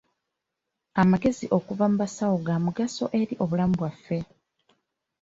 [1.01, 4.17] Amagezi okuva mu basawo ga mugaso eri obulamu bwaffe.